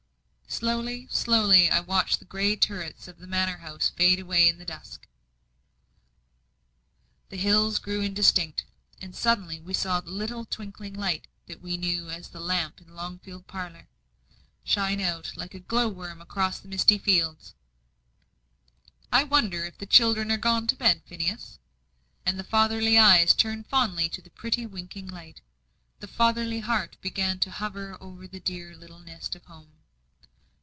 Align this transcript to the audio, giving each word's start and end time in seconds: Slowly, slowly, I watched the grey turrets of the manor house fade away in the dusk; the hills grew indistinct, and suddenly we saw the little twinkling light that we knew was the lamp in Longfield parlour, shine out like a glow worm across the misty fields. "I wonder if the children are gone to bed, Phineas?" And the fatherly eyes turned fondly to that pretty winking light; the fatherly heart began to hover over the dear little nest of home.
Slowly, 0.61 1.07
slowly, 1.09 1.69
I 1.69 1.79
watched 1.79 2.19
the 2.19 2.25
grey 2.25 2.57
turrets 2.57 3.07
of 3.07 3.19
the 3.19 3.25
manor 3.25 3.59
house 3.59 3.87
fade 3.87 4.19
away 4.19 4.49
in 4.49 4.57
the 4.57 4.65
dusk; 4.65 5.07
the 7.29 7.37
hills 7.37 7.79
grew 7.79 8.01
indistinct, 8.01 8.65
and 8.99 9.15
suddenly 9.15 9.61
we 9.61 9.73
saw 9.73 10.01
the 10.01 10.11
little 10.11 10.43
twinkling 10.43 10.93
light 10.93 11.29
that 11.45 11.61
we 11.61 11.77
knew 11.77 12.07
was 12.07 12.27
the 12.27 12.41
lamp 12.41 12.81
in 12.81 12.93
Longfield 12.93 13.47
parlour, 13.47 13.87
shine 14.65 14.99
out 14.99 15.31
like 15.37 15.53
a 15.53 15.59
glow 15.59 15.87
worm 15.87 16.19
across 16.19 16.59
the 16.59 16.67
misty 16.67 16.97
fields. 16.97 17.53
"I 19.09 19.23
wonder 19.23 19.63
if 19.63 19.77
the 19.77 19.85
children 19.85 20.29
are 20.33 20.37
gone 20.37 20.67
to 20.67 20.75
bed, 20.75 21.01
Phineas?" 21.05 21.59
And 22.25 22.37
the 22.37 22.43
fatherly 22.43 22.97
eyes 22.97 23.33
turned 23.33 23.67
fondly 23.67 24.09
to 24.09 24.21
that 24.21 24.35
pretty 24.35 24.65
winking 24.65 25.07
light; 25.07 25.39
the 26.01 26.09
fatherly 26.09 26.59
heart 26.59 26.97
began 26.99 27.39
to 27.39 27.51
hover 27.51 27.97
over 28.01 28.27
the 28.27 28.41
dear 28.41 28.75
little 28.75 28.99
nest 28.99 29.33
of 29.37 29.45
home. 29.45 29.77